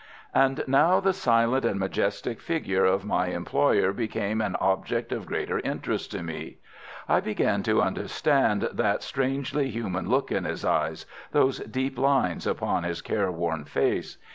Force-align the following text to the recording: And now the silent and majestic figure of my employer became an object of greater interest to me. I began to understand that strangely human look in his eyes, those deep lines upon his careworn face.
And 0.33 0.63
now 0.65 0.99
the 0.99 1.13
silent 1.13 1.63
and 1.63 1.79
majestic 1.79 2.41
figure 2.41 2.85
of 2.85 3.05
my 3.05 3.27
employer 3.27 3.93
became 3.93 4.41
an 4.41 4.55
object 4.59 5.11
of 5.11 5.27
greater 5.27 5.59
interest 5.59 6.09
to 6.13 6.23
me. 6.23 6.57
I 7.07 7.19
began 7.19 7.61
to 7.61 7.83
understand 7.83 8.67
that 8.73 9.03
strangely 9.03 9.69
human 9.69 10.09
look 10.09 10.31
in 10.31 10.45
his 10.45 10.65
eyes, 10.65 11.05
those 11.33 11.59
deep 11.59 11.99
lines 11.99 12.47
upon 12.47 12.81
his 12.83 13.03
careworn 13.03 13.63
face. 13.63 14.17